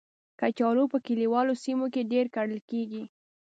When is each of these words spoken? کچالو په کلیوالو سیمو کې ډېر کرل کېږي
کچالو 0.39 0.83
په 0.93 0.97
کلیوالو 1.05 1.53
سیمو 1.63 1.85
کې 1.93 2.09
ډېر 2.11 2.25
کرل 2.35 2.59
کېږي 2.69 3.03